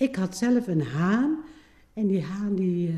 Ik 0.00 0.16
had 0.16 0.36
zelf 0.36 0.66
een 0.66 0.82
haan 0.82 1.38
en 1.92 2.06
die 2.06 2.22
haan 2.22 2.54
die 2.54 2.88
uh, 2.88 2.94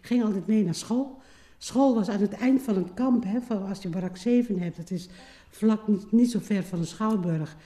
ging 0.00 0.24
altijd 0.24 0.46
mee 0.46 0.64
naar 0.64 0.74
school. 0.74 1.20
School 1.58 1.94
was 1.94 2.08
aan 2.08 2.20
het 2.20 2.32
eind 2.32 2.62
van 2.62 2.76
het 2.76 2.94
kamp, 2.94 3.24
hè, 3.24 3.40
van 3.40 3.66
als 3.66 3.82
je 3.82 3.88
barak 3.88 4.16
7 4.16 4.58
hebt. 4.58 4.76
Dat 4.76 4.90
is 4.90 5.08
vlak 5.48 5.82
niet, 6.10 6.30
zo 6.30 6.38
ver 6.42 6.62
van 6.62 6.80
de 6.80 6.86
Schouwburg. 6.86 7.56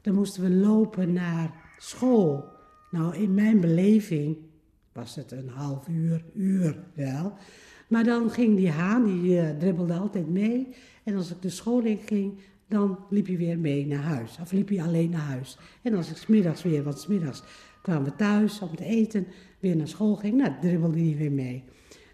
Dan 0.00 0.14
moesten 0.14 0.42
we 0.42 0.50
lopen 0.50 1.12
naar 1.12 1.74
school. 1.78 2.44
Nou, 2.90 3.16
in 3.16 3.34
mijn 3.34 3.60
beleving 3.60 4.36
was 4.92 5.14
het 5.14 5.32
een 5.32 5.48
half 5.48 5.88
uur, 5.88 6.24
uur 6.34 6.78
wel. 6.94 7.32
Maar 7.88 8.04
dan 8.04 8.30
ging 8.30 8.56
die 8.56 8.70
haan, 8.70 9.04
die 9.04 9.42
uh, 9.42 9.50
dribbelde 9.58 9.94
altijd 9.94 10.28
mee. 10.28 10.74
En 11.02 11.16
als 11.16 11.30
ik 11.30 11.42
de 11.42 11.50
school 11.50 11.80
in 11.80 11.98
ging, 11.98 12.38
dan 12.70 12.98
liep 13.08 13.26
hij 13.26 13.36
weer 13.36 13.58
mee 13.58 13.86
naar 13.86 14.02
huis. 14.02 14.38
Of 14.40 14.52
liep 14.52 14.68
hij 14.68 14.82
alleen 14.82 15.10
naar 15.10 15.20
huis. 15.20 15.58
En 15.82 15.94
als 15.94 16.10
ik 16.10 16.16
smiddags 16.16 16.62
weer, 16.62 16.82
want 16.82 16.98
smiddags 16.98 17.42
kwamen 17.82 18.04
we 18.04 18.16
thuis 18.16 18.60
om 18.60 18.76
te 18.76 18.84
eten, 18.84 19.26
weer 19.58 19.76
naar 19.76 19.88
school 19.88 20.14
ging, 20.14 20.36
nou, 20.36 20.52
dribbelde 20.60 20.98
hij 20.98 21.16
weer 21.16 21.32
mee. 21.32 21.64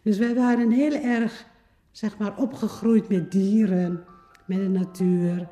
Dus 0.02 0.18
wij 0.18 0.34
waren 0.34 0.70
heel 0.70 0.92
erg, 0.92 1.46
zeg 1.90 2.18
maar, 2.18 2.38
opgegroeid 2.38 3.08
met 3.08 3.32
dieren, 3.32 4.04
met 4.46 4.58
de 4.58 4.68
natuur. 4.68 5.48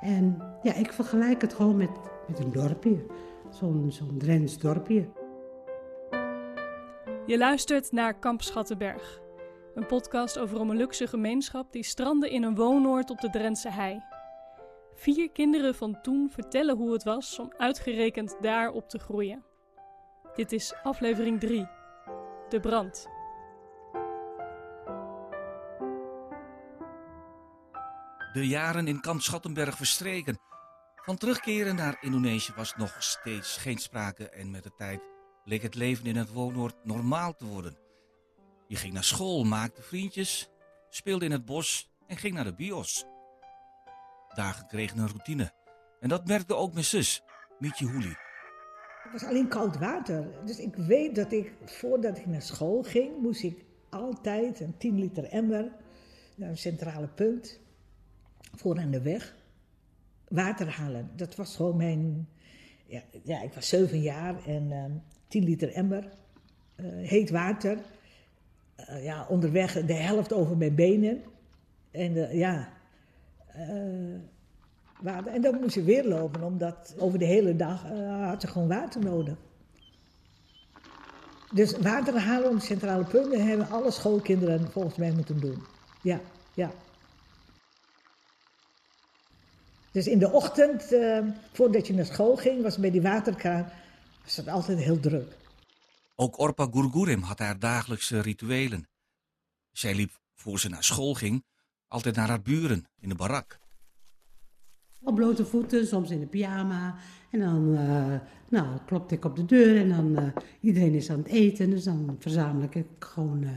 En 0.00 0.42
ja, 0.62 0.74
ik 0.74 0.92
vergelijk 0.92 1.40
het 1.40 1.54
gewoon 1.54 1.76
met, 1.76 1.90
met 2.28 2.38
een 2.38 2.52
dorpje. 2.52 3.06
Zo'n 3.50 3.86
zo'n 3.92 4.18
Drents 4.18 4.58
dorpje. 4.58 5.08
Je 7.26 7.38
luistert 7.38 7.92
naar 7.92 8.18
Kamp 8.18 8.42
Schattenberg. 8.42 9.20
Een 9.74 9.86
podcast 9.86 10.38
over 10.38 10.60
een 10.60 10.66
Molukse 10.66 11.06
gemeenschap 11.06 11.72
die 11.72 11.84
strandde 11.84 12.30
in 12.30 12.42
een 12.42 12.54
woonoord 12.54 13.10
op 13.10 13.20
de 13.20 13.30
Drentse 13.30 13.70
hei. 13.70 14.00
Vier 14.98 15.30
kinderen 15.30 15.74
van 15.74 16.00
toen 16.02 16.30
vertellen 16.30 16.76
hoe 16.76 16.92
het 16.92 17.02
was 17.02 17.38
om 17.38 17.52
uitgerekend 17.56 18.36
daar 18.40 18.70
op 18.70 18.88
te 18.88 18.98
groeien. 18.98 19.44
Dit 20.34 20.52
is 20.52 20.74
aflevering 20.82 21.40
3. 21.40 21.68
De 22.48 22.60
brand. 22.60 23.06
De 28.32 28.46
jaren 28.46 28.86
in 28.86 29.00
kamp 29.00 29.20
Schattenberg 29.20 29.76
verstreken. 29.76 30.38
Van 30.96 31.16
terugkeren 31.16 31.74
naar 31.74 31.96
Indonesië 32.00 32.52
was 32.56 32.76
nog 32.76 33.02
steeds 33.02 33.56
geen 33.56 33.78
sprake 33.78 34.28
en 34.28 34.50
met 34.50 34.62
de 34.62 34.74
tijd 34.76 35.00
leek 35.44 35.62
het 35.62 35.74
leven 35.74 36.06
in 36.06 36.16
het 36.16 36.32
woonoord 36.32 36.84
normaal 36.84 37.34
te 37.34 37.44
worden. 37.44 37.78
Je 38.68 38.76
ging 38.76 38.92
naar 38.92 39.04
school, 39.04 39.44
maakte 39.44 39.82
vriendjes, 39.82 40.48
speelde 40.90 41.24
in 41.24 41.32
het 41.32 41.44
bos 41.44 41.90
en 42.06 42.16
ging 42.16 42.34
naar 42.34 42.44
de 42.44 42.54
bios. 42.54 43.04
Dagen 44.38 44.66
kregen 44.66 44.98
een 44.98 45.08
routine. 45.08 45.52
En 46.00 46.08
dat 46.08 46.26
merkte 46.26 46.54
ook 46.54 46.72
mijn 46.72 46.84
zus, 46.84 47.22
Mietje 47.58 47.86
Hoelie. 47.86 48.16
Het 49.02 49.12
was 49.12 49.24
alleen 49.24 49.48
koud 49.48 49.78
water. 49.78 50.26
Dus 50.44 50.58
ik 50.58 50.74
weet 50.76 51.14
dat 51.14 51.32
ik, 51.32 51.52
voordat 51.64 52.18
ik 52.18 52.26
naar 52.26 52.42
school 52.42 52.82
ging, 52.82 53.20
moest 53.22 53.42
ik 53.42 53.64
altijd 53.90 54.60
een 54.60 54.76
10 54.76 54.98
liter 54.98 55.24
emmer 55.24 55.72
naar 56.36 56.48
een 56.48 56.58
centrale 56.58 57.08
punt, 57.08 57.60
voor 58.54 58.78
aan 58.78 58.90
de 58.90 59.02
weg, 59.02 59.36
water 60.28 60.68
halen. 60.68 61.10
Dat 61.16 61.36
was 61.36 61.56
gewoon 61.56 61.76
mijn, 61.76 62.28
ja, 62.86 63.02
ja 63.22 63.42
ik 63.42 63.52
was 63.52 63.68
7 63.68 64.00
jaar 64.00 64.46
en 64.46 64.70
uh, 64.70 64.84
ehm, 64.84 64.92
10 65.28 65.44
liter 65.44 65.72
emmer, 65.72 66.12
uh, 66.76 67.08
heet 67.08 67.30
water. 67.30 67.78
Uh, 68.90 69.04
ja, 69.04 69.26
onderweg 69.28 69.84
de 69.84 69.94
helft 69.94 70.32
over 70.32 70.56
mijn 70.56 70.74
benen. 70.74 71.22
En 71.90 72.36
ja, 72.36 72.58
uh, 72.58 72.77
water. 75.00 75.32
En 75.32 75.42
dan 75.42 75.60
moest 75.60 75.74
je 75.74 75.82
weer 75.82 76.04
lopen, 76.04 76.42
omdat 76.42 76.94
over 76.98 77.18
de 77.18 77.24
hele 77.24 77.56
dag 77.56 77.84
uh, 77.84 78.28
had 78.28 78.42
je 78.42 78.48
gewoon 78.48 78.68
water 78.68 79.00
nodig. 79.00 79.36
Dus 81.52 81.78
water 81.78 82.18
halen 82.18 82.50
om 82.50 82.60
centrale 82.60 83.04
punten 83.04 83.46
hebben 83.46 83.68
alle 83.68 83.90
schoolkinderen 83.90 84.70
volgens 84.70 84.96
mij 84.96 85.12
moeten 85.12 85.40
doen. 85.40 85.62
Ja, 86.02 86.20
ja. 86.54 86.70
Dus 89.90 90.06
in 90.06 90.18
de 90.18 90.30
ochtend, 90.32 90.92
uh, 90.92 91.26
voordat 91.52 91.86
je 91.86 91.94
naar 91.94 92.06
school 92.06 92.36
ging, 92.36 92.62
was 92.62 92.78
bij 92.78 92.90
die 92.90 93.02
waterkraan 93.02 93.72
was 94.24 94.36
het 94.36 94.48
altijd 94.48 94.78
heel 94.78 95.00
druk. 95.00 95.36
Ook 96.16 96.38
Orpa 96.38 96.68
Gurgurim 96.70 97.22
had 97.22 97.38
haar 97.38 97.58
dagelijkse 97.58 98.20
rituelen. 98.20 98.88
Zij 99.72 99.94
liep, 99.94 100.20
voor 100.34 100.60
ze 100.60 100.68
naar 100.68 100.84
school 100.84 101.14
ging, 101.14 101.44
altijd 101.88 102.16
naar 102.16 102.28
haar 102.28 102.42
buren 102.42 102.86
in 103.00 103.08
de 103.08 103.14
barak. 103.14 103.58
Op 105.02 105.14
blote 105.14 105.46
voeten, 105.46 105.86
soms 105.86 106.10
in 106.10 106.20
de 106.20 106.26
pyjama. 106.26 106.96
En 107.30 107.40
dan 107.40 107.72
uh, 107.72 108.14
nou, 108.48 108.78
klopte 108.86 109.14
ik 109.14 109.24
op 109.24 109.36
de 109.36 109.44
deur 109.44 109.76
en 109.76 109.88
dan 109.88 110.24
uh, 110.24 110.28
iedereen 110.60 110.94
is 110.94 111.10
aan 111.10 111.18
het 111.18 111.26
eten. 111.26 111.70
Dus 111.70 111.84
dan 111.84 112.16
verzamel 112.18 112.68
ik 112.70 112.86
gewoon 112.98 113.42
uh, 113.42 113.50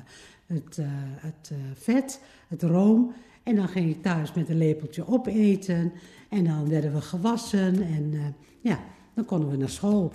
het, 0.45 0.79
het 1.15 1.51
vet, 1.73 2.21
het 2.47 2.63
room. 2.63 3.13
En 3.43 3.55
dan 3.55 3.67
ging 3.67 3.89
ik 3.89 4.01
thuis 4.01 4.33
met 4.33 4.49
een 4.49 4.57
lepeltje 4.57 5.07
opeten. 5.07 5.93
En 6.29 6.43
dan 6.43 6.69
werden 6.69 6.93
we 6.93 7.01
gewassen 7.01 7.81
en 7.81 8.35
ja, 8.61 8.79
dan 9.15 9.25
konden 9.25 9.49
we 9.49 9.57
naar 9.57 9.69
school. 9.69 10.11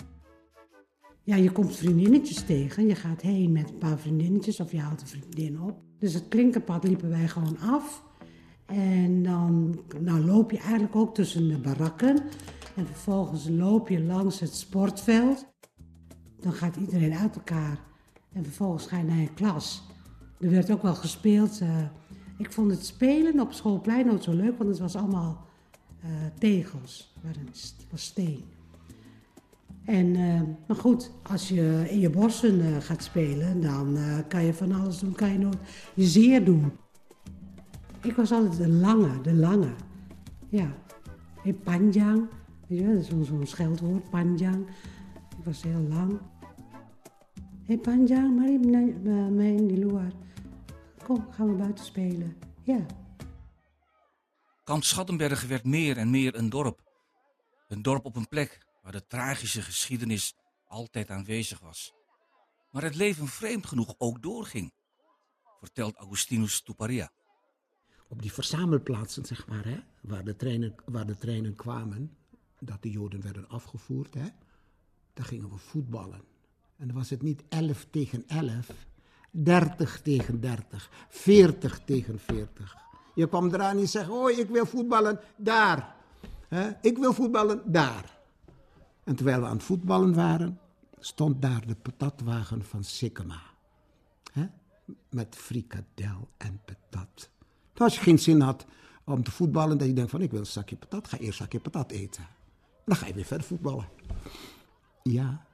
Ja, 1.23 1.35
je 1.35 1.51
komt 1.51 1.75
vriendinnetjes 1.75 2.41
tegen. 2.41 2.87
Je 2.87 2.95
gaat 2.95 3.21
heen 3.21 3.51
met 3.51 3.69
een 3.69 3.77
paar 3.77 3.99
vriendinnetjes 3.99 4.59
of 4.59 4.71
je 4.71 4.79
haalt 4.79 5.01
een 5.01 5.07
vriendin 5.07 5.61
op. 5.61 5.81
Dus 5.99 6.13
het 6.13 6.27
klinkerpad 6.27 6.83
liepen 6.83 7.09
wij 7.09 7.27
gewoon 7.27 7.59
af. 7.59 8.03
En 8.67 9.23
dan 9.23 9.79
nou, 9.99 10.25
loop 10.25 10.51
je 10.51 10.57
eigenlijk 10.57 10.95
ook 10.95 11.15
tussen 11.15 11.47
de 11.47 11.57
barakken. 11.57 12.23
En 12.75 12.85
vervolgens 12.85 13.49
loop 13.49 13.89
je 13.89 14.01
langs 14.01 14.39
het 14.39 14.53
sportveld. 14.53 15.45
Dan 16.39 16.53
gaat 16.53 16.75
iedereen 16.75 17.13
uit 17.13 17.35
elkaar. 17.35 17.79
En 18.33 18.43
vervolgens 18.43 18.85
ga 18.85 18.97
je 18.97 19.03
naar 19.03 19.17
je 19.17 19.33
klas. 19.33 19.83
Er 20.39 20.49
werd 20.49 20.71
ook 20.71 20.81
wel 20.81 20.95
gespeeld. 20.95 21.61
Uh, 21.61 21.77
ik 22.37 22.51
vond 22.51 22.71
het 22.71 22.85
spelen 22.85 23.39
op 23.39 23.53
schoolplein 23.53 24.05
nooit 24.05 24.23
zo 24.23 24.33
leuk, 24.33 24.57
want 24.57 24.69
het 24.69 24.79
was 24.79 24.95
allemaal 24.95 25.45
uh, 26.05 26.11
tegels. 26.37 27.13
Het 27.21 27.87
was 27.91 28.03
steen. 28.03 28.43
En, 29.85 30.05
uh, 30.05 30.41
maar 30.67 30.77
goed, 30.77 31.11
als 31.23 31.49
je 31.49 31.85
in 31.89 31.99
je 31.99 32.09
borsten 32.09 32.81
gaat 32.81 33.03
spelen, 33.03 33.61
dan 33.61 33.97
kan 34.27 34.43
je 34.43 34.53
van 34.53 34.71
alles 34.71 34.99
doen. 34.99 35.13
Kan 35.13 35.31
je 35.31 35.37
nooit 35.37 35.57
je 35.93 36.05
zeer 36.05 36.45
doen. 36.45 36.71
Ik 38.01 38.15
was 38.15 38.31
altijd 38.31 38.57
de 38.57 38.69
lange, 38.69 39.21
de 39.21 39.33
lange. 39.33 39.73
Ja. 40.49 40.75
Hey, 41.41 41.53
panjang. 41.53 42.29
Weet 42.67 42.79
je 42.79 42.85
dat 42.85 43.21
is 43.21 43.27
zo'n 43.27 43.47
scheldwoord, 43.47 44.09
panjang. 44.09 44.67
Ik 45.37 45.43
was 45.43 45.63
heel 45.63 45.81
lang. 45.81 46.19
Hey 47.65 47.77
panjang, 47.77 48.35
mari 48.35 48.57
mij 49.29 49.55
in 49.55 49.67
die 49.67 49.77
luar. 49.77 50.11
Kom, 51.03 51.27
gaan 51.31 51.47
we 51.49 51.55
buiten 51.55 51.85
spelen. 51.85 52.37
Ja. 52.63 52.85
Kamp 54.63 54.83
Schattenberg 54.83 55.47
werd 55.47 55.63
meer 55.63 55.97
en 55.97 56.09
meer 56.09 56.35
een 56.35 56.49
dorp. 56.49 56.81
Een 57.67 57.81
dorp 57.81 58.05
op 58.05 58.15
een 58.15 58.27
plek 58.27 58.65
waar 58.81 58.91
de 58.91 59.07
tragische 59.07 59.61
geschiedenis 59.61 60.35
altijd 60.67 61.09
aanwezig 61.09 61.59
was. 61.59 61.93
Maar 62.71 62.83
het 62.83 62.95
leven 62.95 63.27
vreemd 63.27 63.65
genoeg 63.65 63.95
ook 63.97 64.21
doorging, 64.21 64.73
vertelt 65.59 65.95
Augustinus 65.95 66.61
Tuparia 66.61 67.11
op 68.07 68.21
die 68.21 68.33
verzamelplaatsen, 68.33 69.25
zeg 69.25 69.47
maar, 69.47 69.65
hè, 69.65 69.79
waar, 70.01 70.23
de 70.23 70.35
treinen, 70.35 70.75
waar 70.85 71.05
de 71.05 71.17
treinen 71.17 71.55
kwamen, 71.55 72.11
dat 72.59 72.81
de 72.81 72.91
Joden 72.91 73.21
werden 73.21 73.49
afgevoerd, 73.49 74.13
hè, 74.13 74.27
daar 75.13 75.25
gingen 75.25 75.49
we 75.49 75.57
voetballen. 75.57 76.21
En 76.77 76.87
dan 76.87 76.95
was 76.95 77.09
het 77.09 77.21
niet 77.21 77.43
11 77.49 77.85
tegen 77.89 78.23
11, 78.27 78.71
30 79.31 80.01
tegen 80.01 80.39
30, 80.39 80.89
40 81.09 81.79
tegen 81.85 82.19
40. 82.19 82.75
Je 83.15 83.27
kwam 83.27 83.53
eraan 83.53 83.77
en 83.77 83.87
zegt, 83.87 84.09
oh, 84.09 84.29
ik 84.29 84.49
wil 84.49 84.65
voetballen 84.65 85.19
daar. 85.35 85.95
Hè, 86.47 86.69
ik 86.81 86.97
wil 86.97 87.13
voetballen 87.13 87.71
daar. 87.71 88.17
En 89.03 89.15
terwijl 89.15 89.39
we 89.39 89.45
aan 89.45 89.55
het 89.55 89.63
voetballen 89.63 90.13
waren, 90.13 90.59
stond 90.99 91.41
daar 91.41 91.67
de 91.67 91.75
patatwagen 91.75 92.65
van 92.65 92.83
Sikkema. 92.83 93.41
Met 95.09 95.35
frikadel 95.35 96.29
en 96.37 96.61
patat. 96.65 97.29
Als 97.77 97.95
je 97.95 98.01
geen 98.01 98.19
zin 98.19 98.41
had 98.41 98.65
om 99.05 99.23
te 99.23 99.31
voetballen, 99.31 99.77
dat 99.77 99.87
je 99.87 99.93
denkt 99.93 100.11
van 100.11 100.21
ik 100.21 100.31
wil 100.31 100.39
een 100.39 100.45
zakje 100.45 100.75
patat, 100.75 101.07
ga 101.07 101.17
eerst 101.17 101.27
een 101.27 101.45
zakje 101.45 101.59
patat 101.59 101.91
eten. 101.91 102.27
Dan 102.85 102.95
ga 102.95 103.07
je 103.07 103.13
weer 103.13 103.25
verder 103.25 103.47
voetballen. 103.47 103.89
Ja, 105.03 105.45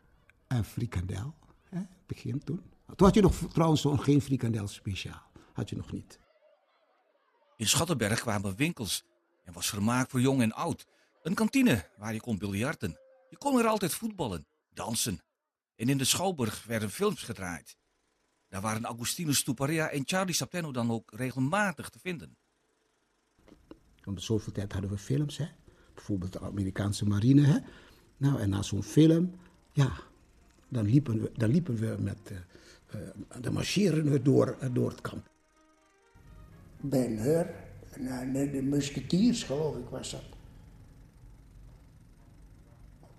een 0.48 0.64
frikandel, 0.64 1.34
hè, 1.70 1.82
begin 2.06 2.44
toen. 2.44 2.62
Toen 2.96 3.08
had 3.08 3.16
je 3.16 3.22
nog 3.22 3.36
trouwens 3.50 3.84
nog 3.84 4.04
geen 4.04 4.22
frikandel 4.22 4.68
speciaal, 4.68 5.22
had 5.54 5.70
je 5.70 5.76
nog 5.76 5.92
niet. 5.92 6.20
In 7.58 7.68
Schattenberg 7.68 8.20
kwamen 8.20 8.56
winkels 8.56 9.04
en 9.44 9.54
was 9.54 9.70
vermaak 9.70 10.10
voor 10.10 10.22
jong 10.22 10.42
en 10.42 10.52
oud. 10.52 10.86
Een 11.22 11.34
kantine 11.34 11.90
waar 11.98 12.14
je 12.14 12.20
kon 12.20 12.38
biljarten. 12.38 13.00
Je 13.30 13.38
kon 13.38 13.60
er 13.60 13.68
altijd 13.68 13.94
voetballen, 13.94 14.46
dansen. 14.74 15.22
En 15.76 15.90
in 15.90 15.98
de 15.98 16.06
Schouwburg 16.06 16.64
werden 16.66 16.90
films 16.90 17.24
gedraaid. 17.24 17.78
Daar 18.54 18.62
waren 18.62 18.86
Augustinus 18.86 19.44
Tuparia 19.44 19.90
en 19.90 20.04
Charlie 20.06 20.36
Sapeno 20.36 20.72
dan 20.72 20.92
ook 20.92 21.12
regelmatig 21.16 21.90
te 21.90 22.00
vinden. 22.00 22.38
Om 24.06 24.18
zoveel 24.18 24.54
tijd 24.54 24.72
hadden 24.72 24.90
we 24.90 24.98
films, 24.98 25.38
hè? 25.38 25.46
bijvoorbeeld 25.94 26.34
de 26.34 26.40
Amerikaanse 26.40 27.06
marine. 27.06 27.42
Hè? 27.42 27.60
Nou, 28.18 28.40
en 28.40 28.50
na 28.50 28.62
zo'n 28.62 28.84
film, 28.84 29.36
ja, 29.72 29.92
dan 30.70 30.86
liepen 30.86 31.22
we, 31.22 31.32
dan 31.34 31.50
liepen 31.50 31.76
we 31.76 31.96
met, 32.00 32.32
uh, 32.32 32.38
uh, 33.02 33.42
dan 33.42 33.54
marcheren 33.54 34.12
we 34.12 34.22
door, 34.22 34.58
door 34.74 34.90
het 34.90 35.02
kamp. 35.02 35.30
Ben 36.82 37.18
Hur, 37.18 37.54
de, 38.34 38.50
de 38.52 38.62
musketiers 38.62 39.44
geloof 39.44 39.78
ik 39.78 39.90
was 39.90 40.12
dat. 40.12 40.24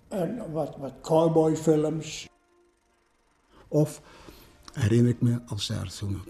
En 0.07 0.51
wat, 0.51 0.77
wat 0.77 0.93
cowboyfilms. 1.01 2.29
Of 3.67 4.01
herinner 4.79 5.11
ik 5.11 5.21
me 5.21 5.39
als 5.45 5.69
er 5.69 5.89
zo'n 5.89 6.21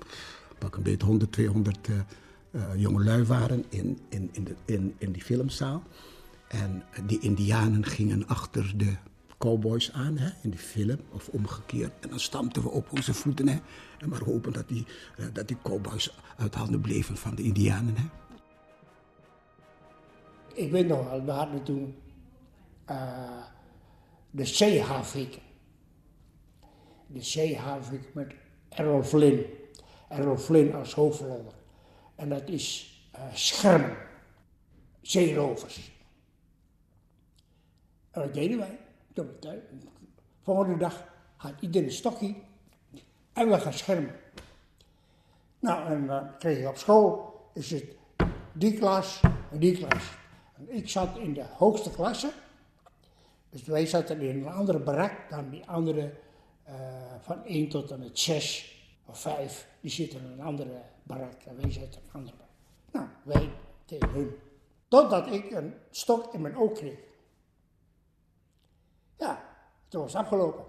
pak 0.57 0.75
een 0.75 0.83
beetje 0.83 1.05
100, 1.05 1.31
200 1.31 1.87
uh, 1.87 2.61
jongelui 2.75 3.23
waren 3.23 3.65
in, 3.69 3.99
in, 4.09 4.29
in, 4.31 4.43
de, 4.43 4.55
in, 4.65 4.95
in 4.97 5.11
die 5.11 5.23
filmzaal. 5.23 5.83
En 6.47 6.83
die 7.05 7.19
indianen 7.19 7.85
gingen 7.85 8.27
achter 8.27 8.73
de 8.77 8.95
cowboys 9.37 9.91
aan 9.91 10.17
hè, 10.17 10.29
in 10.41 10.49
die 10.49 10.59
film, 10.59 10.99
of 11.11 11.27
omgekeerd. 11.27 11.91
En 11.99 12.09
dan 12.09 12.19
stampten 12.19 12.61
we 12.61 12.69
op 12.69 12.91
onze 12.91 13.13
voeten. 13.13 13.47
Hè, 13.47 13.57
en 13.99 14.09
maar 14.09 14.23
hopen 14.23 14.53
dat 14.53 14.67
die, 14.67 14.85
uh, 15.17 15.25
dat 15.33 15.47
die 15.47 15.57
cowboys 15.63 16.17
uit 16.37 16.55
handen 16.55 16.81
bleven 16.81 17.17
van 17.17 17.35
de 17.35 17.43
indianen. 17.43 17.95
Hè. 17.97 18.05
Ik 20.53 20.71
weet 20.71 20.87
nog 20.87 21.09
wel, 21.09 21.25
we 21.25 21.31
hadden 21.31 21.63
toen 21.63 21.95
uh, 22.89 23.43
de 24.31 24.45
zeehavik. 24.45 25.39
De 27.07 27.21
zeehavik 27.21 28.13
met 28.13 28.33
Errol 28.69 29.03
Flynn. 29.03 29.45
Errol 30.09 30.37
Flynn 30.37 30.73
als 30.73 30.93
hoofdrol. 30.93 31.45
En 32.15 32.29
dat 32.29 32.49
is 32.49 32.99
uh, 33.15 33.21
schermen. 33.33 33.97
Zeerovers. 35.01 35.91
En 38.11 38.21
wat 38.21 38.33
deden 38.33 38.57
wij? 38.57 38.79
De 39.13 39.61
volgende 40.41 40.77
dag 40.77 41.13
had 41.35 41.53
iedereen 41.59 41.87
een 41.87 41.93
stokje 41.93 42.35
en 43.33 43.49
we 43.49 43.59
gaan 43.59 43.73
schermen. 43.73 44.15
Nou, 45.59 45.87
en 45.87 46.07
dan 46.07 46.37
kreeg 46.37 46.59
je 46.59 46.67
op 46.67 46.77
school, 46.77 47.33
is 47.53 47.71
het 47.71 47.85
die 48.53 48.77
klas 48.77 49.21
en 49.51 49.59
die 49.59 49.77
klas. 49.77 50.17
En 50.57 50.75
ik 50.75 50.89
zat 50.89 51.17
in 51.17 51.33
de 51.33 51.45
hoogste 51.57 51.91
klasse, 51.91 52.31
dus 53.49 53.63
wij 53.63 53.85
zaten 53.85 54.21
in 54.21 54.45
een 54.45 54.51
andere 54.51 54.79
barak 54.79 55.29
dan 55.29 55.49
die 55.49 55.65
andere 55.65 56.13
van 57.21 57.45
1 57.45 57.69
tot 57.69 57.91
en 57.91 57.99
met 57.99 58.19
6 58.19 58.75
of 59.05 59.21
5. 59.21 59.67
Die 59.81 59.91
zitten 59.91 60.19
in 60.19 60.31
een 60.31 60.41
andere 60.41 60.81
barak 61.03 61.41
en 61.43 61.61
wij 61.61 61.71
zitten 61.71 62.01
in 62.01 62.07
een 62.07 62.13
andere 62.13 62.37
barak. 62.37 62.53
Nou, 62.91 63.07
wij 63.23 63.53
tegen 63.85 64.09
hun. 64.09 64.39
Totdat 64.87 65.31
ik 65.31 65.51
een 65.51 65.73
stok 65.91 66.33
in 66.33 66.41
mijn 66.41 66.57
oog 66.57 66.71
kreeg. 66.71 66.99
Ja, 69.17 69.43
toen 69.87 70.01
was 70.01 70.13
het 70.13 70.21
afgelopen. 70.21 70.65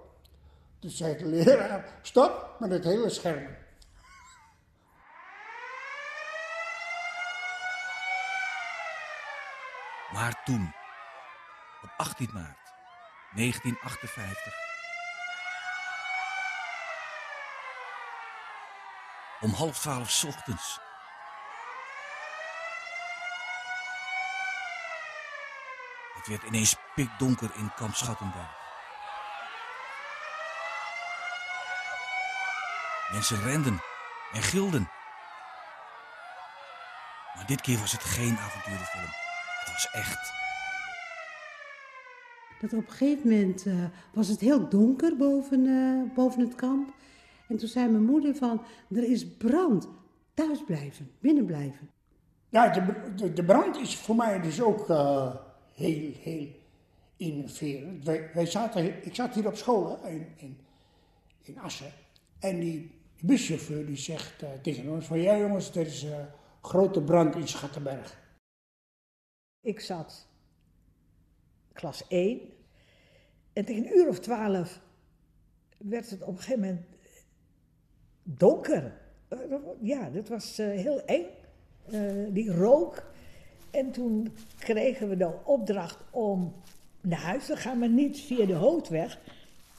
Toen 0.78 0.90
zei 0.90 1.16
de 1.16 1.26
leraar, 1.26 1.98
stop 2.02 2.56
met 2.58 2.70
het 2.70 2.84
hele 2.84 3.10
scherm. 3.10 3.56
Maar 10.12 10.42
toen, 10.44 10.72
op 11.82 11.90
18 11.96 12.30
maart 12.32 12.74
1958, 13.34 14.65
om 19.40 19.52
half 19.52 19.78
twaalf 19.78 20.24
ochtends, 20.24 20.78
Het 26.26 26.34
werd 26.34 26.52
ineens 26.52 26.76
pikdonker 26.94 27.50
in 27.54 27.70
kamp 27.76 27.94
Schattenberg. 27.94 28.64
Mensen 33.12 33.42
renden 33.42 33.80
en 34.32 34.42
gilden. 34.42 34.88
Maar 37.34 37.46
dit 37.46 37.60
keer 37.60 37.78
was 37.78 37.92
het 37.92 38.02
geen 38.02 38.36
avonturenfilm. 38.36 39.10
Het 39.58 39.72
was 39.72 39.90
echt. 39.90 40.32
Dat 42.60 42.72
op 42.72 42.86
een 42.86 42.92
gegeven 42.94 43.28
moment 43.28 43.66
uh, 43.66 43.84
was 44.12 44.28
het 44.28 44.40
heel 44.40 44.68
donker 44.68 45.16
boven, 45.16 45.66
uh, 45.66 46.14
boven 46.14 46.40
het 46.40 46.54
kamp. 46.54 46.94
En 47.48 47.56
toen 47.56 47.68
zei 47.68 47.88
mijn 47.88 48.04
moeder 48.04 48.34
van, 48.34 48.62
er 48.90 49.10
is 49.10 49.26
brand. 49.36 49.88
Thuis 50.34 50.64
blijven, 50.64 51.10
binnen 51.20 51.44
blijven. 51.44 51.90
Ja, 52.48 52.68
de, 52.68 53.12
de, 53.16 53.32
de 53.32 53.44
brand 53.44 53.76
is 53.76 53.96
voor 53.96 54.16
mij 54.16 54.40
dus 54.40 54.62
ook 54.62 54.88
uh, 54.88 55.34
heel, 55.72 56.12
heel 56.20 56.48
innoverend. 57.16 58.04
Wij, 58.04 58.30
wij 58.34 58.46
zaten, 58.46 59.04
ik 59.06 59.14
zat 59.14 59.34
hier 59.34 59.46
op 59.46 59.56
school 59.56 59.98
hè, 60.02 60.08
in, 60.10 60.26
in, 60.36 60.58
in 61.42 61.58
Assen. 61.58 61.92
En 62.38 62.60
die 62.60 62.90
buschauffeur 63.20 63.86
die 63.86 63.96
zegt 63.96 64.42
uh, 64.42 64.48
tegen 64.62 64.88
ons 64.88 65.06
van... 65.06 65.20
Ja 65.20 65.38
jongens, 65.38 65.76
er 65.76 65.86
is 65.86 66.02
een 66.02 66.26
grote 66.62 67.02
brand 67.02 67.34
in 67.34 67.48
Schattenberg. 67.48 68.24
Ik 69.60 69.80
zat 69.80 70.28
klas 71.72 72.06
1. 72.08 72.40
En 73.52 73.64
tegen 73.64 73.86
een 73.86 73.96
uur 73.96 74.08
of 74.08 74.20
twaalf 74.20 74.80
werd 75.78 76.10
het 76.10 76.22
op 76.22 76.28
een 76.28 76.38
gegeven 76.38 76.60
moment 76.60 76.95
donker. 78.26 78.92
Ja, 79.80 80.10
dat 80.10 80.28
was 80.28 80.58
uh, 80.60 80.66
heel 80.66 81.04
eng. 81.04 81.26
Uh, 81.90 82.26
die 82.28 82.52
rook. 82.52 83.02
En 83.70 83.90
toen 83.90 84.32
kregen 84.58 85.08
we 85.08 85.16
de 85.16 85.32
opdracht 85.44 85.98
om 86.10 86.54
naar 87.00 87.20
huis 87.20 87.46
te 87.46 87.56
gaan, 87.56 87.78
maar 87.78 87.88
niet 87.88 88.20
via 88.20 88.46
de 88.46 88.54
hoofdweg. 88.54 89.18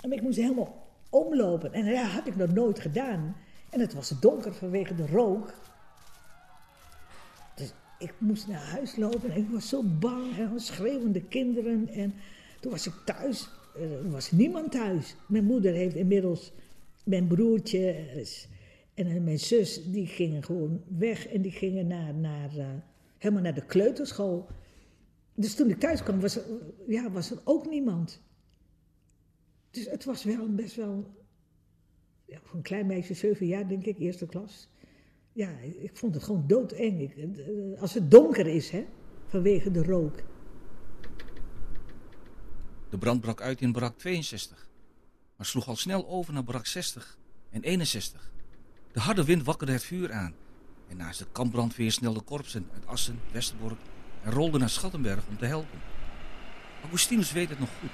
En 0.02 0.12
ik 0.12 0.22
moest 0.22 0.38
helemaal 0.38 0.88
omlopen. 1.10 1.74
En 1.74 1.86
dat 1.86 1.98
had 1.98 2.28
ik 2.28 2.36
nog 2.36 2.54
nooit 2.54 2.80
gedaan. 2.80 3.36
En 3.70 3.80
het 3.80 3.94
was 3.94 4.20
donker 4.20 4.54
vanwege 4.54 4.96
de 4.96 5.08
rook. 5.08 5.54
Dus 7.56 7.74
ik 8.00 8.14
moest 8.18 8.48
naar 8.48 8.66
huis 8.70 8.96
lopen 8.96 9.32
en 9.32 9.38
ik 9.38 9.50
was 9.50 9.70
zo 9.70 9.84
bang. 9.84 10.38
En 10.38 10.60
schreeuwende 10.60 11.22
kinderen. 11.22 11.90
En 11.90 12.14
toen 12.60 12.72
was 12.72 12.88
ik 12.88 12.94
thuis. 13.06 13.50
Er 13.80 14.10
was 14.10 14.32
niemand 14.32 14.72
thuis. 14.72 15.16
Mijn 15.26 15.46
moeder 15.46 15.74
heeft 15.74 15.96
inmiddels 15.96 16.52
mijn 17.08 17.28
broertje 17.28 17.96
en 18.94 19.24
mijn 19.24 19.40
zus, 19.40 19.92
die 19.92 20.08
gingen 20.08 20.44
gewoon 20.44 20.84
weg. 20.88 21.28
En 21.28 21.42
die 21.42 21.52
gingen 21.52 21.88
naar, 21.88 22.14
naar, 22.14 22.58
uh, 22.58 22.68
helemaal 23.18 23.44
naar 23.44 23.54
de 23.54 23.66
kleuterschool. 23.66 24.48
Dus 25.36 25.56
toen 25.56 25.70
ik 25.70 25.80
thuis 25.80 26.04
kwam, 26.04 26.20
was 26.20 26.36
er, 26.36 26.44
ja, 26.88 27.12
was 27.12 27.32
er 27.32 27.42
ook 27.44 27.70
niemand. 27.70 28.22
Dus 29.70 29.90
het 29.90 30.06
was 30.06 30.24
wel 30.24 30.54
best 30.54 30.76
wel, 30.76 31.16
ja, 32.26 32.40
voor 32.44 32.56
een 32.58 32.62
klein 32.62 32.86
meisje, 32.86 33.14
zeven 33.14 33.46
jaar 33.46 33.68
denk 33.68 33.86
ik, 33.86 34.00
eerste 34.00 34.26
klas. 34.26 34.70
Ja, 35.34 35.58
ik 35.60 35.98
vond 35.98 36.14
het 36.14 36.24
gewoon 36.24 36.48
doodeng. 36.48 37.02
Ik, 37.02 37.40
als 37.80 37.94
het 37.94 38.12
donker 38.12 38.48
is, 38.48 38.70
hè, 38.70 38.86
vanwege 39.26 39.72
de 39.72 39.84
rook. 39.84 40.24
De 42.90 42.98
brand 42.98 43.22
brak 43.22 43.42
uit 43.42 43.62
in 43.62 43.72
barak 43.72 43.98
62, 43.98 44.70
maar 45.38 45.46
sloeg 45.46 45.68
al 45.68 45.76
snel 45.76 46.08
over 46.08 46.34
naar 46.34 46.44
barak 46.44 46.66
60 46.66 47.18
en 47.50 47.64
61. 47.64 48.32
De 48.92 49.00
harde 49.00 49.24
wind 49.24 49.44
wakkerde 49.44 49.74
het 49.74 49.84
vuur 49.84 50.14
aan 50.14 50.36
en 50.88 50.98
naast 50.98 51.20
de 51.20 51.28
kampbrandweer 51.32 51.92
snelden 51.92 52.24
korpsen 52.24 52.70
uit 52.74 52.86
Assen, 52.86 53.20
Westerbork 53.32 53.80
en 54.24 54.32
rolden 54.32 54.60
naar 54.60 54.70
Schattenberg 54.70 55.28
om 55.28 55.38
te 55.38 55.46
helpen. 55.46 55.82
Augustinus 56.82 57.32
weet 57.32 57.50
het 57.50 57.60
nog 57.60 57.70
goed. 57.80 57.90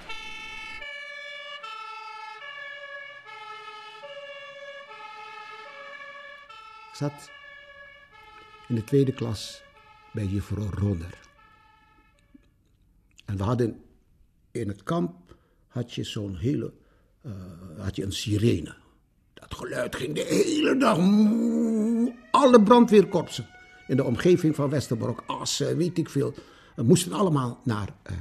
Ik 6.92 7.00
zat 7.00 7.32
in 8.68 8.76
de 8.76 8.84
tweede 8.84 9.14
klas 9.14 9.62
bij 10.12 10.26
juffrouw 10.26 10.70
Ronner. 10.70 11.20
En 13.26 13.38
we 13.38 13.44
hadden 13.44 13.84
in 14.52 14.68
het 14.68 14.84
kamp 14.84 15.36
had 15.68 15.94
je 15.94 16.04
zo'n 16.04 16.36
hele, 16.36 16.74
had 17.78 17.96
je 17.96 18.04
een 18.04 18.12
sirene. 18.12 18.76
Dat 19.34 19.54
geluid 19.54 19.96
ging 19.96 20.16
de 20.16 20.26
hele 20.28 20.78
dag. 20.78 20.98
Alle 22.32 22.64
brandweerkorpsen 22.64 23.48
in 23.88 23.96
de 23.96 24.04
omgeving 24.04 24.56
van 24.56 24.70
Westerbork, 24.70 25.24
Assen, 25.28 25.78
weet 25.78 25.98
ik 25.98 26.10
veel, 26.10 26.34
moesten 26.76 27.14
allemaal 27.14 27.62
naar, 27.64 27.90
uh, 28.12 28.18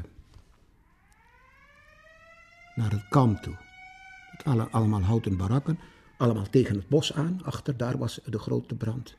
naar 2.75 2.90
het 2.90 3.09
kamp 3.09 3.42
toe. 3.42 3.56
Alle, 4.44 4.68
allemaal 4.71 5.02
houten 5.02 5.37
barakken, 5.37 5.78
allemaal 6.16 6.47
tegen 6.50 6.75
het 6.75 6.88
bos 6.88 7.12
aan. 7.12 7.40
Achter 7.44 7.76
daar 7.76 7.99
was 7.99 8.21
de 8.25 8.38
grote 8.38 8.75
brand. 8.75 9.16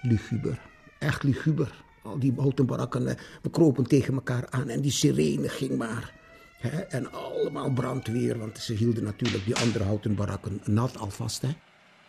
Luguber, 0.00 0.60
echt 0.98 1.22
luguber. 1.22 1.84
Al 2.02 2.18
die 2.18 2.32
houten 2.36 2.66
barakken, 2.66 3.04
we 3.42 3.50
kropen 3.50 3.84
tegen 3.84 4.14
elkaar 4.14 4.50
aan 4.50 4.68
en 4.68 4.80
die 4.80 4.90
sirene 4.90 5.48
ging 5.48 5.78
maar. 5.78 6.20
Hè? 6.62 6.80
En 6.80 7.12
allemaal 7.12 7.70
brandweer, 7.70 8.38
want 8.38 8.58
ze 8.58 8.72
hielden 8.72 9.04
natuurlijk 9.04 9.44
die 9.44 9.56
andere 9.56 9.84
houten 9.84 10.14
barakken 10.14 10.60
nat 10.64 10.98
alvast. 10.98 11.42
Hè? 11.42 11.56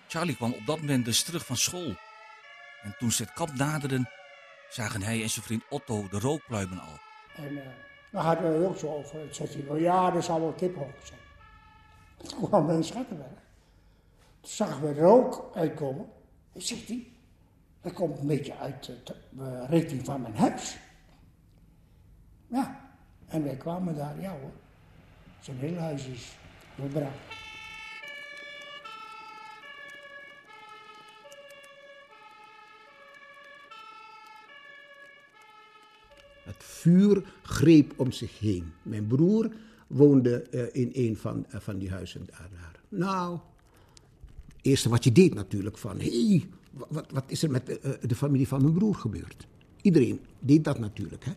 Charlie 0.08 0.36
kwam 0.36 0.54
op 0.54 0.66
dat 0.66 0.80
moment 0.80 1.06
dus 1.06 1.24
terug 1.24 1.46
van 1.46 1.58
school. 1.58 1.96
En 2.84 2.96
toen 3.00 3.12
ze 3.12 3.24
het 3.24 3.34
kamp 3.34 3.56
naderden, 3.56 4.10
zagen 4.70 5.02
hij 5.02 5.22
en 5.22 5.30
zijn 5.30 5.46
vriend 5.46 5.64
Otto 5.70 6.08
de 6.10 6.20
rookpluimen 6.20 6.80
al. 6.80 6.98
En 7.36 7.52
uh, 7.52 7.62
Dan 8.12 8.24
hadden 8.24 8.60
we 8.60 8.68
ook 8.68 8.78
zo 8.78 8.88
over. 8.88 9.20
Het 9.20 9.36
zegt 9.36 9.54
hij, 9.54 9.80
ja, 9.80 10.12
dat 10.12 10.24
zal 10.24 10.40
wel 10.40 10.54
kippenhok 10.54 10.96
zijn. 11.04 11.20
Toen 12.18 12.48
kwam 12.48 12.68
we 12.68 12.74
in 12.74 12.84
Schattenberg. 12.84 13.30
Toen 14.42 14.52
zagen 14.52 14.82
we 14.82 14.94
rook 14.94 15.52
uitkomen. 15.56 16.06
En 16.54 16.62
zegt 16.62 16.88
hij, 16.88 17.08
dat 17.82 17.94
komt 17.94 18.20
een 18.20 18.28
beetje 18.28 18.58
uit 18.58 18.86
de 18.86 19.16
uh, 19.40 19.70
richting 19.70 20.06
van 20.06 20.22
mijn 20.22 20.36
huis. 20.36 20.78
Ja, 22.48 22.83
en 23.34 23.44
wij 23.44 23.56
kwamen 23.56 23.96
daar, 23.96 24.22
ja 24.22 24.32
hoor. 24.32 24.52
Zijn 25.40 25.58
hele 25.58 25.80
huis 25.80 26.06
is. 26.06 26.38
Het 36.44 36.56
vuur 36.58 37.24
greep 37.42 37.94
om 37.96 38.12
zich 38.12 38.40
heen. 38.40 38.74
Mijn 38.82 39.08
broer 39.08 39.52
woonde 39.88 40.48
uh, 40.52 40.64
in 40.72 40.90
een 40.94 41.18
van, 41.18 41.46
uh, 41.54 41.60
van 41.60 41.78
die 41.78 41.90
huizen 41.90 42.26
daar. 42.26 42.50
Nou, 42.90 43.40
het 44.48 44.56
eerste 44.62 44.90
wat 44.90 45.04
je 45.04 45.12
deed 45.12 45.34
natuurlijk 45.34 45.78
van... 45.78 46.00
hé, 46.00 46.28
hey, 46.28 46.48
wat, 46.72 47.12
wat, 47.12 47.24
is 47.28 47.44
er 47.44 47.52
met 47.52 47.66
de, 47.66 47.80
uh, 47.86 47.92
de, 48.10 48.16
familie 48.16 48.48
van 48.48 48.62
mijn 48.62 48.74
broer 48.74 48.96
gebeurd? 48.96 49.48
Iedereen 49.82 50.20
deed 50.40 50.64
dat 50.64 50.80
natuurlijk, 50.80 51.26
hè. 51.26 51.32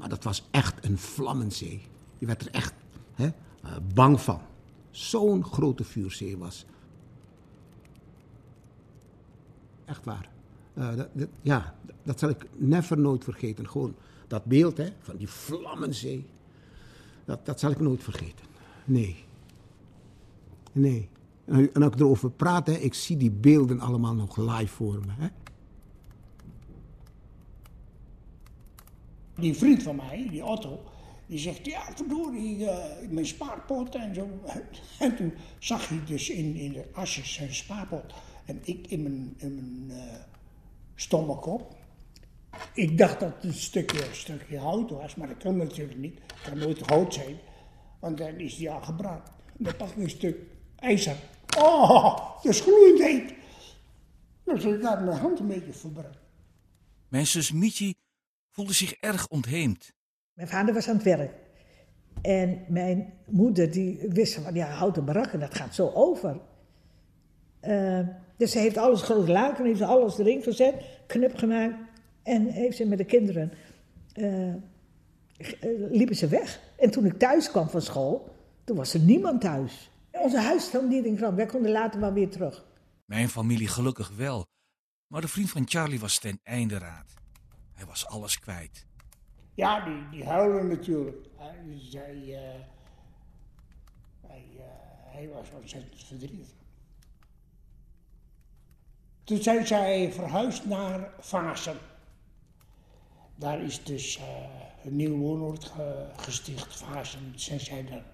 Maar 0.00 0.08
dat 0.08 0.24
was 0.24 0.48
echt 0.50 0.84
een 0.84 0.98
vlammenzee. 0.98 1.80
Je 2.18 2.26
werd 2.26 2.40
er 2.42 2.50
echt 2.50 2.74
hè, 3.14 3.28
bang 3.94 4.20
van. 4.20 4.40
Zo'n 4.90 5.44
grote 5.44 5.84
vuurzee 5.84 6.38
was. 6.38 6.66
Echt 9.84 10.04
waar. 10.04 10.28
Dat, 10.74 11.08
dat, 11.12 11.28
ja, 11.42 11.74
dat 12.02 12.18
zal 12.18 12.28
ik 12.28 12.46
never 12.56 12.98
nooit 12.98 13.24
vergeten. 13.24 13.68
Gewoon 13.68 13.94
dat 14.26 14.44
beeld 14.44 14.76
hè, 14.76 14.88
van 15.00 15.16
die 15.16 15.28
vlammenzee, 15.28 16.26
dat, 17.24 17.46
dat 17.46 17.60
zal 17.60 17.70
ik 17.70 17.80
nooit 17.80 18.02
vergeten. 18.02 18.46
Nee. 18.84 19.24
Nee. 20.72 21.08
En, 21.44 21.74
en 21.74 21.82
als 21.82 21.92
ik 21.92 22.00
erover 22.00 22.30
praat, 22.30 22.66
hè, 22.66 22.72
ik 22.72 22.94
zie 22.94 23.16
die 23.16 23.30
beelden 23.30 23.80
allemaal 23.80 24.14
nog 24.14 24.36
live 24.36 24.74
voor 24.74 25.00
me. 25.06 25.12
Hè. 25.12 25.28
Die 29.40 29.54
vriend 29.54 29.82
van 29.82 29.96
mij, 29.96 30.26
die 30.30 30.44
Otto, 30.44 30.82
die 31.26 31.38
zegt, 31.38 31.66
ja, 31.66 31.82
verdorie, 31.94 32.58
uh, 32.58 32.76
mijn 33.08 33.26
spaarpot 33.26 33.94
en 33.94 34.14
zo. 34.14 34.28
En 34.98 35.16
toen 35.16 35.34
zag 35.58 35.88
hij 35.88 36.00
dus 36.06 36.30
in, 36.30 36.56
in 36.56 36.72
de 36.72 36.84
asjes 36.92 37.32
zijn 37.32 37.54
spaarpot. 37.54 38.14
En 38.44 38.60
ik 38.62 38.86
in 38.86 39.02
mijn, 39.02 39.34
in 39.36 39.54
mijn 39.54 40.00
uh, 40.00 40.14
stomme 40.94 41.36
kop. 41.36 41.74
Ik 42.74 42.98
dacht 42.98 43.20
dat 43.20 43.34
het 43.34 43.44
een 43.44 43.54
stukje, 43.54 44.06
een 44.08 44.14
stukje 44.14 44.58
hout 44.58 44.90
was, 44.90 45.14
maar 45.14 45.28
dat 45.28 45.36
kan 45.36 45.56
natuurlijk 45.56 45.98
niet. 45.98 46.18
Het 46.26 46.40
kan 46.42 46.58
nooit 46.58 46.86
hout 46.86 47.14
zijn, 47.14 47.36
want 47.98 48.18
dan 48.18 48.38
is 48.38 48.56
die 48.56 48.70
al 48.70 48.80
gebrand. 48.80 49.22
Dan 49.58 49.76
pak 49.76 49.88
ik 49.88 49.96
een 49.96 50.10
stuk 50.10 50.36
ijzer. 50.76 51.16
Oh, 51.58 52.16
dat 52.42 52.52
is 52.52 52.60
gloeiend 52.60 53.02
heet. 53.02 53.34
Dus 54.44 54.64
ik 54.64 54.82
had 54.82 55.04
mijn 55.04 55.18
hand 55.18 55.38
een 55.38 55.46
beetje 55.46 55.72
verbrand. 55.72 56.18
Mijn 57.08 57.26
zus 57.26 57.52
Mietje 57.52 57.94
voelde 58.60 58.74
zich 58.74 58.92
erg 58.92 59.28
ontheemd. 59.28 59.92
Mijn 60.32 60.48
vader 60.48 60.74
was 60.74 60.88
aan 60.88 60.94
het 60.94 61.04
werk. 61.04 61.32
En 62.22 62.64
mijn 62.68 63.12
moeder 63.26 63.70
die 63.70 64.06
wist 64.08 64.34
van, 64.34 64.54
ja, 64.54 64.66
houten 64.66 65.04
barakken, 65.04 65.40
dat 65.40 65.54
gaat 65.54 65.74
zo 65.74 65.90
over. 65.94 66.40
Uh, 67.62 68.08
dus 68.36 68.50
ze 68.50 68.58
heeft 68.58 68.76
alles 68.76 69.02
groot 69.02 69.28
laken, 69.28 69.64
heeft 69.64 69.80
alles 69.80 70.18
erin 70.18 70.42
gezet, 70.42 70.74
knip 71.06 71.36
gemaakt. 71.36 71.74
En 72.22 72.46
heeft 72.46 72.76
ze 72.76 72.86
met 72.86 72.98
de 72.98 73.04
kinderen, 73.04 73.52
uh, 74.14 74.54
liepen 75.90 76.16
ze 76.16 76.28
weg. 76.28 76.60
En 76.78 76.90
toen 76.90 77.06
ik 77.06 77.18
thuis 77.18 77.50
kwam 77.50 77.68
van 77.68 77.82
school, 77.82 78.34
toen 78.64 78.76
was 78.76 78.94
er 78.94 79.00
niemand 79.00 79.40
thuis. 79.40 79.90
Onze 80.12 80.38
huis 80.38 80.64
stond 80.64 80.88
niet 80.88 81.04
in 81.04 81.14
brand, 81.14 81.36
wij 81.36 81.46
konden 81.46 81.70
later 81.70 82.00
maar 82.00 82.12
weer 82.12 82.30
terug. 82.30 82.64
Mijn 83.04 83.28
familie 83.28 83.68
gelukkig 83.68 84.10
wel. 84.16 84.46
Maar 85.06 85.20
de 85.20 85.28
vriend 85.28 85.50
van 85.50 85.68
Charlie 85.68 86.00
was 86.00 86.18
ten 86.18 86.40
einde 86.42 86.78
raad. 86.78 87.19
Hij 87.80 87.88
was 87.88 88.06
alles 88.06 88.38
kwijt. 88.38 88.86
Ja, 89.54 89.84
die, 89.84 90.08
die 90.10 90.24
huilen 90.24 90.68
natuurlijk. 90.68 91.26
Hij, 91.36 91.54
hij, 91.92 92.16
uh, 92.16 92.64
hij, 94.26 94.44
uh, 94.56 94.62
hij 95.04 95.28
was 95.28 95.50
ontzettend 95.50 96.04
verdrietig. 96.04 96.48
Toen 99.24 99.42
zijn 99.42 99.66
zij 99.66 100.12
verhuisd 100.12 100.64
naar 100.64 101.14
Vasen. 101.18 101.76
Daar 103.34 103.60
is 103.60 103.84
dus 103.84 104.18
uh, 104.18 104.24
een 104.84 104.96
nieuw 104.96 105.16
woonoord 105.16 105.64
ge, 105.64 106.10
gesticht, 106.16 106.76
Vazen. 106.76 107.32
Zijn 107.34 107.60
zij 107.60 107.84
daar 107.84 108.04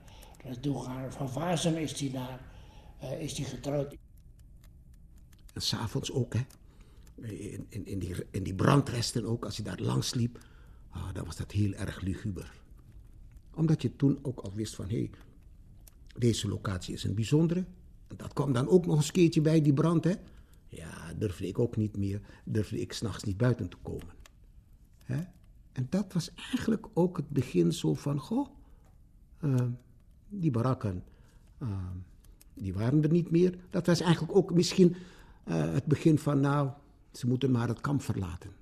naartoe 0.45 0.83
gegaan. 0.83 1.13
Van 1.13 1.31
Vazen 1.31 1.77
is 1.77 1.97
die, 1.97 2.13
naar, 2.13 2.41
uh, 3.03 3.21
is 3.21 3.35
die 3.35 3.45
getrouwd. 3.45 3.97
En 5.55 5.63
s'avonds 5.63 6.13
ook, 6.13 6.35
hè. 6.35 6.41
In, 7.17 7.67
in, 7.69 7.87
in, 7.87 7.99
die, 7.99 8.15
in 8.31 8.43
die 8.43 8.55
brandresten 8.55 9.25
ook, 9.25 9.45
als 9.45 9.57
je 9.57 9.63
daar 9.63 9.81
langs 9.81 10.15
liep, 10.15 10.39
ah, 10.89 11.15
dan 11.15 11.25
was 11.25 11.37
dat 11.37 11.53
heel 11.53 11.73
erg 11.73 12.01
luguber. 12.01 12.53
Omdat 13.55 13.83
je 13.83 13.97
toen 13.97 14.19
ook 14.23 14.41
al 14.41 14.53
wist 14.55 14.75
van, 14.75 14.89
hé, 14.89 14.97
hey, 14.97 15.11
deze 16.17 16.49
locatie 16.49 16.95
is 16.95 17.05
een 17.05 17.15
bijzondere. 17.15 17.65
Dat 18.17 18.33
kwam 18.33 18.53
dan 18.53 18.69
ook 18.69 18.87
nog 18.87 18.97
eens 18.97 19.07
een 19.07 19.13
keertje 19.13 19.41
bij, 19.41 19.63
die 19.63 19.73
brand, 19.73 20.05
hè. 20.05 20.15
Ja, 20.69 21.15
durfde 21.19 21.47
ik 21.47 21.59
ook 21.59 21.77
niet 21.77 21.97
meer, 21.97 22.21
durfde 22.45 22.81
ik 22.81 22.93
s'nachts 22.93 23.25
niet 23.25 23.37
buiten 23.37 23.69
te 23.69 23.77
komen. 23.83 24.15
Hè? 24.99 25.23
En 25.73 25.87
dat 25.91 26.13
was 26.13 26.35
eigenlijk 26.35 26.87
ook 26.95 27.17
het 27.17 27.29
begin 27.29 27.73
zo 27.73 27.95
van, 27.95 28.19
goh, 28.19 28.49
uh, 29.41 29.55
die 30.29 30.51
barakken, 30.51 31.05
uh, 31.63 31.69
die 32.55 32.75
waren 32.75 33.03
er 33.03 33.11
niet 33.11 33.31
meer. 33.31 33.59
Dat 33.71 33.87
was 33.87 34.01
eigenlijk 34.01 34.37
ook 34.37 34.55
misschien 34.55 34.97
uh, 35.49 35.73
het 35.73 35.85
begin 35.85 36.19
van, 36.19 36.41
nou, 36.41 36.71
ze 37.19 37.27
moeten 37.27 37.51
maar 37.51 37.69
het 37.69 37.81
kamp 37.81 38.03
verlaten. 38.03 38.53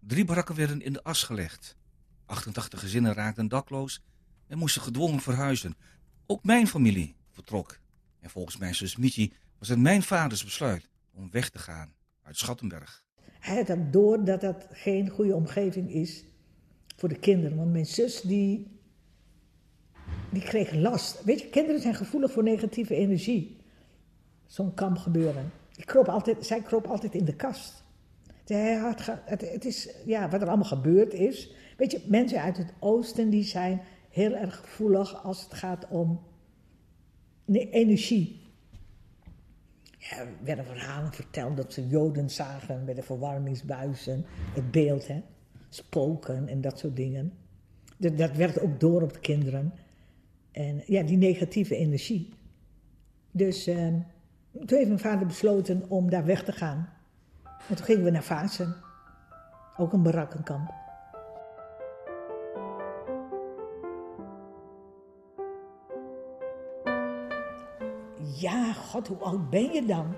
Drie 0.00 0.24
barakken 0.24 0.54
werden 0.54 0.80
in 0.80 0.92
de 0.92 1.02
as 1.02 1.22
gelegd. 1.22 1.76
88 2.26 2.80
gezinnen 2.80 3.12
raakten 3.12 3.48
dakloos 3.48 4.02
en 4.46 4.58
moesten 4.58 4.82
gedwongen 4.82 5.20
verhuizen. 5.20 5.76
Ook 6.26 6.44
mijn 6.44 6.66
familie 6.66 7.16
vertrok. 7.30 7.78
En 8.20 8.30
volgens 8.30 8.56
mijn 8.56 8.74
zus 8.74 8.96
Mietje 8.96 9.30
was 9.58 9.68
het 9.68 9.78
mijn 9.78 10.02
vaders 10.02 10.44
besluit 10.44 10.88
om 11.14 11.30
weg 11.30 11.50
te 11.50 11.58
gaan 11.58 11.94
uit 12.22 12.36
Schattenberg. 12.36 13.04
Hij 13.38 13.56
had 13.56 13.66
dat 13.66 13.92
door 13.92 14.24
dat 14.24 14.40
dat 14.40 14.66
geen 14.70 15.08
goede 15.08 15.34
omgeving 15.34 15.90
is 15.90 16.24
voor 16.96 17.08
de 17.08 17.18
kinderen. 17.18 17.56
Want 17.56 17.72
mijn 17.72 17.86
zus 17.86 18.20
die, 18.20 18.80
die 20.30 20.42
kreeg 20.42 20.72
last. 20.72 21.24
Weet 21.24 21.40
je, 21.40 21.48
kinderen 21.48 21.80
zijn 21.80 21.94
gevoelig 21.94 22.32
voor 22.32 22.42
negatieve 22.42 22.94
energie. 22.94 23.56
Zo'n 24.46 24.74
kamp 24.74 24.96
gebeuren. 24.98 25.52
Die 25.72 25.84
kroop 25.84 26.08
altijd, 26.08 26.46
zij 26.46 26.62
kroop 26.62 26.86
altijd 26.86 27.14
in 27.14 27.24
de 27.24 27.36
kast. 27.36 27.84
Het, 28.46 29.50
het 29.50 29.64
is, 29.64 29.88
ja, 30.06 30.28
wat 30.28 30.42
er 30.42 30.48
allemaal 30.48 30.64
gebeurd 30.64 31.14
is. 31.14 31.54
Weet 31.76 31.90
je, 31.90 32.04
mensen 32.06 32.40
uit 32.40 32.56
het 32.56 32.72
oosten 32.78 33.30
die 33.30 33.44
zijn 33.44 33.80
heel 34.10 34.34
erg 34.34 34.56
gevoelig 34.56 35.24
als 35.24 35.42
het 35.42 35.54
gaat 35.54 35.88
om 35.88 36.20
energie. 37.46 38.40
Ja, 39.98 40.16
er 40.16 40.28
werden 40.42 40.64
verhalen 40.64 41.12
verteld 41.12 41.56
dat 41.56 41.72
ze 41.72 41.88
Joden 41.88 42.30
zagen 42.30 42.84
bij 42.84 42.94
de 42.94 43.02
verwarmingsbuizen. 43.02 44.24
Het 44.54 44.70
beeld, 44.70 45.06
hè. 45.06 45.22
Spoken 45.68 46.48
en 46.48 46.60
dat 46.60 46.78
soort 46.78 46.96
dingen. 46.96 47.32
Dat, 47.96 48.18
dat 48.18 48.36
werd 48.36 48.60
ook 48.60 48.80
door 48.80 49.02
op 49.02 49.12
de 49.12 49.20
kinderen. 49.20 49.72
En 50.50 50.82
ja, 50.86 51.02
die 51.02 51.16
negatieve 51.16 51.76
energie. 51.76 52.28
Dus 53.30 53.68
uh, 53.68 53.76
toen 54.52 54.78
heeft 54.78 54.88
mijn 54.88 54.98
vader 54.98 55.26
besloten 55.26 55.90
om 55.90 56.10
daar 56.10 56.24
weg 56.24 56.44
te 56.44 56.52
gaan. 56.52 56.88
En 57.72 57.78
toen 57.78 57.86
gingen 57.86 58.04
we 58.04 58.10
naar 58.10 58.22
Vazen. 58.22 58.76
Ook 59.76 59.92
een 59.92 60.02
barakkenkamp. 60.02 60.70
Ja, 68.18 68.72
god, 68.72 69.08
hoe 69.08 69.18
oud 69.18 69.50
ben 69.50 69.72
je 69.72 69.84
dan? 69.86 70.14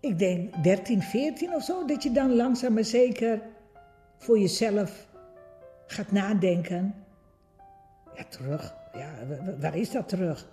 Ik 0.00 0.18
denk 0.18 0.62
13, 0.62 1.02
14 1.02 1.54
of 1.54 1.62
zo, 1.62 1.86
dat 1.86 2.02
je 2.02 2.12
dan 2.12 2.36
langzaam 2.36 2.72
maar 2.72 2.84
zeker 2.84 3.40
voor 4.18 4.38
jezelf 4.38 5.06
gaat 5.86 6.12
nadenken. 6.12 6.94
Ja, 8.14 8.24
terug. 8.24 8.74
Ja, 8.92 9.14
waar 9.58 9.76
is 9.76 9.90
dat 9.90 10.08
terug? 10.08 10.48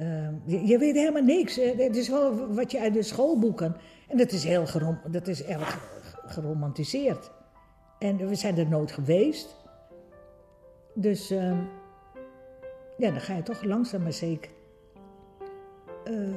Uh, 0.00 0.28
je, 0.68 0.78
weet 0.78 0.94
helemaal 0.94 1.22
niks. 1.22 1.56
Het 1.56 1.96
is 1.96 2.08
wel 2.08 2.54
wat 2.54 2.70
je 2.70 2.80
uit 2.80 2.94
de 2.94 3.02
schoolboeken. 3.02 3.76
En 4.08 4.16
dat 4.16 4.32
is, 4.32 4.44
heel 4.44 4.64
dat 5.10 5.28
is 5.28 5.44
erg 5.44 6.02
geromantiseerd. 6.26 7.30
En 7.98 8.28
we 8.28 8.34
zijn 8.34 8.58
er 8.58 8.68
nooit 8.68 8.92
geweest. 8.92 9.56
Dus 10.94 11.30
uh, 11.30 11.58
ja, 12.96 13.10
dan 13.10 13.20
ga 13.20 13.34
je 13.34 13.42
toch 13.42 13.62
langzaam 13.62 14.02
maar 14.02 14.12
zeker 14.12 14.50
uh, 16.10 16.34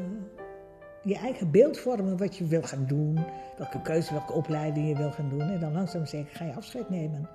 je 1.01 1.15
eigen 1.15 1.51
beeld 1.51 1.77
vormen 1.77 2.17
wat 2.17 2.37
je 2.37 2.45
wil 2.45 2.61
gaan 2.61 2.85
doen. 2.85 3.19
Welke 3.57 3.81
keuze, 3.81 4.13
welke 4.13 4.33
opleiding 4.33 4.87
je 4.87 4.95
wil 4.95 5.11
gaan 5.11 5.29
doen. 5.29 5.41
En 5.41 5.59
dan 5.59 5.73
langzaam 5.73 5.99
maar 5.99 6.09
zeker 6.09 6.35
ga 6.35 6.45
je 6.45 6.53
afscheid 6.53 6.89
nemen. 6.89 7.29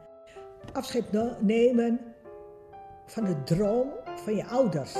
afscheid 0.72 1.04
nemen 1.40 2.00
van 3.06 3.24
de 3.24 3.42
droom 3.42 3.88
van 4.04 4.36
je 4.36 4.46
ouders. 4.46 4.96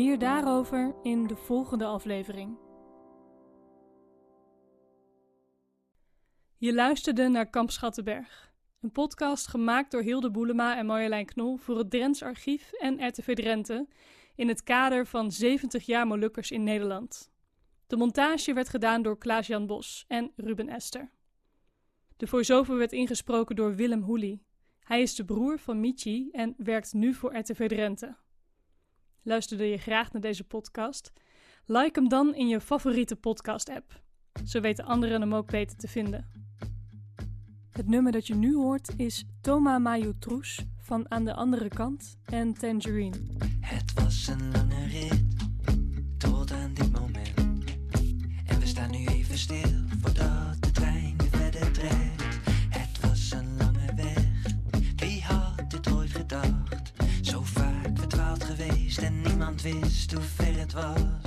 Meer 0.00 0.18
daarover 0.18 0.94
in 1.02 1.26
de 1.26 1.36
volgende 1.36 1.84
aflevering. 1.84 2.58
Je 6.56 6.74
luisterde 6.74 7.28
naar 7.28 7.50
Kamp 7.50 7.70
Schattenberg, 7.70 8.52
een 8.80 8.92
podcast 8.92 9.46
gemaakt 9.46 9.90
door 9.90 10.02
Hilde 10.02 10.30
Boelema 10.30 10.76
en 10.76 10.86
Marjolein 10.86 11.26
Knol 11.26 11.56
voor 11.56 11.78
het 11.78 11.90
Drents 11.90 12.22
Archief 12.22 12.72
en 12.72 13.06
RTV 13.08 13.34
Drenthe 13.34 13.88
in 14.34 14.48
het 14.48 14.62
kader 14.62 15.06
van 15.06 15.32
70 15.32 15.86
jaar 15.86 16.06
Molukkers 16.06 16.50
in 16.50 16.62
Nederland. 16.62 17.32
De 17.86 17.96
montage 17.96 18.52
werd 18.52 18.68
gedaan 18.68 19.02
door 19.02 19.18
Klaas-Jan 19.18 19.66
Bos 19.66 20.04
en 20.08 20.32
Ruben 20.36 20.68
Ester. 20.68 21.10
De 22.16 22.26
voice-over 22.26 22.76
werd 22.76 22.92
ingesproken 22.92 23.56
door 23.56 23.74
Willem 23.74 24.02
Hoelie. 24.02 24.42
Hij 24.80 25.02
is 25.02 25.14
de 25.14 25.24
broer 25.24 25.58
van 25.58 25.80
Michi 25.80 26.30
en 26.32 26.54
werkt 26.56 26.92
nu 26.92 27.14
voor 27.14 27.36
RTV 27.36 27.68
Drenthe. 27.68 28.16
Luisterde 29.22 29.64
je 29.64 29.78
graag 29.78 30.12
naar 30.12 30.22
deze 30.22 30.44
podcast? 30.44 31.12
Like 31.66 32.00
hem 32.00 32.08
dan 32.08 32.34
in 32.34 32.48
je 32.48 32.60
favoriete 32.60 33.16
podcast-app. 33.16 34.02
Zo 34.44 34.60
weten 34.60 34.84
anderen 34.84 35.20
hem 35.20 35.34
ook 35.34 35.50
beter 35.50 35.76
te 35.76 35.88
vinden. 35.88 36.30
Het 37.70 37.88
nummer 37.88 38.12
dat 38.12 38.26
je 38.26 38.34
nu 38.34 38.54
hoort 38.54 38.92
is 38.96 39.24
Toma 39.40 39.78
Majutrus 39.78 40.64
van 40.78 41.10
Aan 41.10 41.24
de 41.24 41.34
Andere 41.34 41.68
Kant 41.68 42.16
en 42.24 42.54
Tangerine. 42.54 43.16
Het 43.60 43.92
was 43.92 44.26
een 44.26 44.52
lange 44.52 44.86
rit 44.86 45.22
tot 46.18 46.52
aan 46.52 46.74
dit 46.74 46.92
moment. 46.92 47.38
En 48.46 48.60
we 48.60 48.66
staan 48.66 48.90
nu 48.90 49.06
even 49.06 49.38
stil 49.38 49.79
wist 59.62 60.12
hoe 60.12 60.22
ver 60.22 60.58
het 60.58 60.72
was. 60.72 61.19